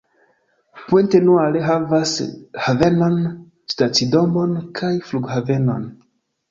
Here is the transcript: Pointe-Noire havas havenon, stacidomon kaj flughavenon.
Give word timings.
Pointe-Noire 0.91 1.61
havas 1.67 2.15
havenon, 2.65 3.21
stacidomon 3.75 4.61
kaj 4.83 4.95
flughavenon. 5.13 5.91